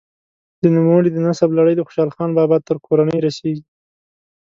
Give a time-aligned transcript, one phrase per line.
[0.61, 3.63] د نوموړي د نسب لړۍ د خوشحال خان بابا تر کورنۍ رسیږي.